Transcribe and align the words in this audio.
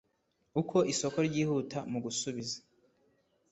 uko 0.61 0.77
isoko 0.91 1.17
ryihuta 1.27 1.79
mu 1.91 1.99
gusubiza 2.05 2.57